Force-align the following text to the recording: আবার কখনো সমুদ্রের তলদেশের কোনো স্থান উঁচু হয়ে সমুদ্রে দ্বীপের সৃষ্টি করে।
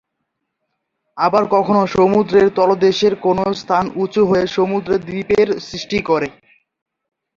আবার 1.17 1.43
কখনো 1.55 1.81
সমুদ্রের 1.95 2.47
তলদেশের 2.57 3.13
কোনো 3.25 3.43
স্থান 3.53 3.85
উঁচু 3.95 4.21
হয়ে 4.25 4.45
সমুদ্রে 4.55 4.95
দ্বীপের 5.05 5.47
সৃষ্টি 5.67 5.99
করে। 6.09 6.27